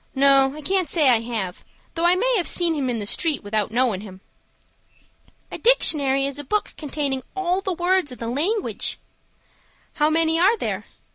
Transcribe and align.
No, 0.15 0.55
I 0.55 0.61
can't 0.61 0.89
say 0.89 1.09
I 1.11 1.19
have, 1.19 1.63
though 1.93 2.05
I 2.07 2.15
may 2.15 2.33
have 2.37 2.47
seen 2.47 2.73
him 2.73 2.89
in 2.89 2.97
the 2.97 3.05
street 3.05 3.43
without 3.43 3.69
knowin' 3.69 4.01
him." 4.01 4.19
"A 5.51 5.59
dictionary 5.59 6.25
is 6.25 6.39
a 6.39 6.43
book 6.43 6.73
containing 6.75 7.21
all 7.35 7.61
the 7.61 7.73
words 7.73 8.11
in 8.11 8.17
the 8.17 8.27
language." 8.27 8.97
"How 9.93 10.09
many 10.09 10.39
are 10.39 10.57
there?" 10.57 10.85